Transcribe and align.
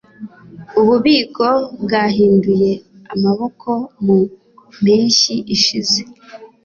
ububiko 0.79 1.47
bwahinduye 1.83 2.71
amaboko 3.13 3.69
mu 4.03 4.17
mpeshyi 4.81 5.35
ishize 5.55 5.99